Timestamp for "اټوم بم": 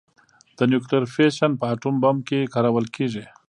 1.73-2.17